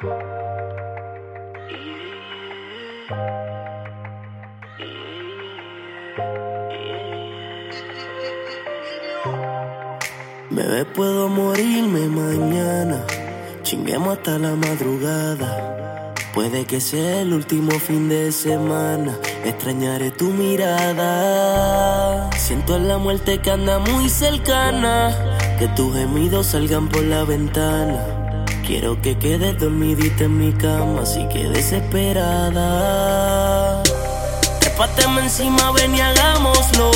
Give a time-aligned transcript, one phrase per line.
[0.00, 0.14] Bebé,
[10.86, 13.04] puedo morirme mañana.
[13.62, 16.14] Chinguemos hasta la madrugada.
[16.32, 19.18] Puede que sea el último fin de semana.
[19.44, 21.10] Extrañaré tu mirada.
[22.38, 25.14] Siento la muerte que anda muy cercana.
[25.58, 28.19] Que tus gemidos salgan por la ventana.
[28.66, 32.62] Quiero que quedes dormidita en mi cama, así que desesperada.
[34.60, 36.90] Trépateme encima, ven y hagámoslo.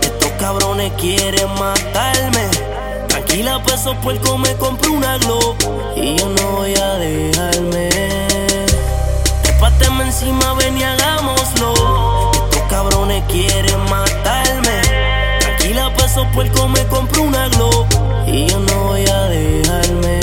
[0.00, 2.48] Estos cabrones quieren matarme.
[3.08, 5.56] Tranquila, peso puerco, me compro una glow.
[5.96, 7.88] Y yo no voy a dejarme.
[9.42, 11.72] Trépateme encima, ven y hagámoslo.
[12.32, 14.82] Estos cabrones quieren matarme.
[15.40, 17.86] Tranquila, peso puerco, me compro una glow.
[18.26, 20.21] Y yo no voy a dejarme.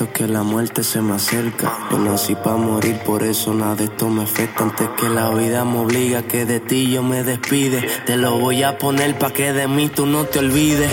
[0.00, 1.76] Que la muerte se me acerca.
[1.90, 4.64] Yo nací pa' morir, por eso nada de esto me afecta.
[4.64, 7.86] Antes que la vida me obliga, que de ti yo me despide.
[8.06, 10.90] Te lo voy a poner pa' que de mí tú no te olvides.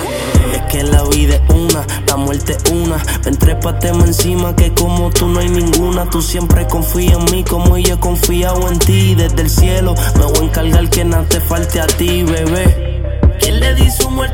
[0.53, 2.97] Es que la vida es una, la muerte es una.
[3.23, 6.09] Ven, trépateme encima, que como tú no hay ninguna.
[6.09, 9.15] Tú siempre confías en mí, como yo he confiado en ti.
[9.15, 12.87] Desde el cielo me voy a encargar que nada te falte a ti, bebé.
[13.39, 14.26] ¿Quién le dice un muerto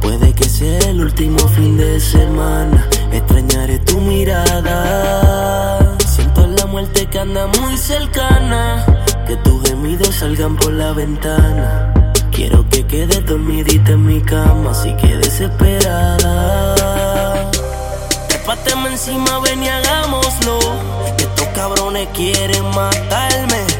[0.00, 2.88] Puede que sea el último fin de semana.
[3.12, 5.78] Extrañaré tu mirada.
[6.06, 8.82] Siento la muerte que anda muy cercana.
[9.26, 11.92] Que tus gemidos salgan por la ventana.
[12.30, 16.74] Quiero que quedes dormidita en mi cama, así que desesperada.
[18.28, 20.58] Trépateme encima, ven y hagámoslo.
[21.18, 23.71] Estos cabrones quieren matarme.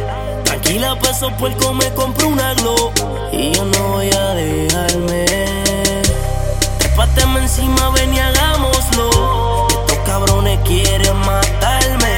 [1.02, 2.92] Tranquila, peso puerco, me compro una glow.
[3.32, 5.24] Y yo no voy a dejarme.
[6.78, 9.66] Trépateme encima, ven y hagámoslo.
[9.68, 12.16] Estos cabrones quieren matarme.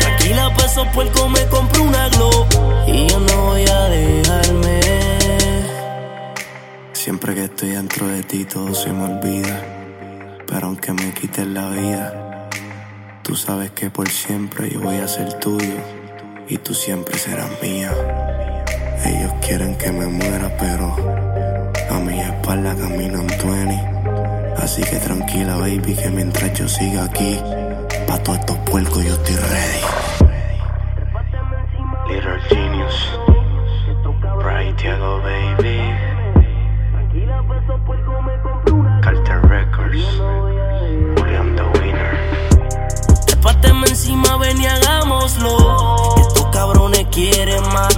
[0.00, 2.46] Tranquila, peso puerco, me compro una glow.
[2.86, 4.80] Y yo no voy a dejarme.
[6.92, 9.62] Siempre que estoy dentro de ti, todo se me olvida.
[10.46, 12.48] Pero aunque me quites la vida,
[13.22, 15.95] tú sabes que por siempre yo voy a ser tuyo.
[16.48, 17.90] Y tú siempre serás mía.
[19.04, 20.94] Ellos quieren que me muera, pero
[21.90, 23.96] a mi espalda caminan 20.
[24.56, 27.40] Así que tranquila, baby, que mientras yo siga aquí,
[28.06, 29.82] pa' todos estos puercos yo estoy ready.
[32.08, 33.18] Little Genius,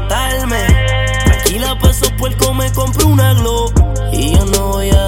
[0.09, 0.67] matarme.
[1.25, 3.73] Tranquila, pesos puerco, me compro una glow.
[4.13, 5.08] Y yo no voy a